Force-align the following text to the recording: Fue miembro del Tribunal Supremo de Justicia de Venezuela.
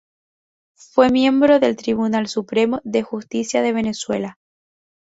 Fue 0.73 1.11
miembro 1.11 1.59
del 1.59 1.75
Tribunal 1.75 2.25
Supremo 2.27 2.81
de 2.83 3.03
Justicia 3.03 3.61
de 3.61 3.71
Venezuela. 3.71 4.39